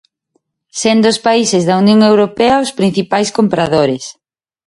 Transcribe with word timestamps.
Sendo 0.81 1.05
os 1.13 1.21
países 1.27 1.63
da 1.65 1.75
Unión 1.83 1.99
Europea 2.11 2.63
os 2.65 2.75
principais 2.79 3.29
compradores. 3.37 4.03